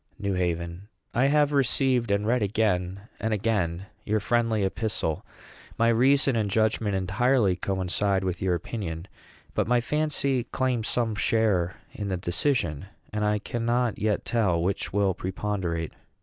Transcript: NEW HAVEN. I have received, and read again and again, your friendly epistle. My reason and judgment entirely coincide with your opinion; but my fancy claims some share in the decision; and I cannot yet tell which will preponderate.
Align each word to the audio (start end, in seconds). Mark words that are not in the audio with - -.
NEW 0.17 0.33
HAVEN. 0.33 0.87
I 1.13 1.27
have 1.27 1.53
received, 1.53 2.09
and 2.09 2.25
read 2.25 2.41
again 2.41 3.01
and 3.19 3.35
again, 3.35 3.85
your 4.03 4.19
friendly 4.19 4.63
epistle. 4.63 5.23
My 5.77 5.89
reason 5.89 6.35
and 6.35 6.49
judgment 6.49 6.95
entirely 6.95 7.55
coincide 7.55 8.23
with 8.23 8.41
your 8.41 8.55
opinion; 8.55 9.07
but 9.53 9.67
my 9.67 9.79
fancy 9.79 10.45
claims 10.45 10.87
some 10.87 11.13
share 11.13 11.75
in 11.93 12.07
the 12.07 12.17
decision; 12.17 12.87
and 13.13 13.23
I 13.23 13.37
cannot 13.37 13.99
yet 13.99 14.25
tell 14.25 14.59
which 14.59 14.91
will 14.91 15.13
preponderate. 15.13 15.93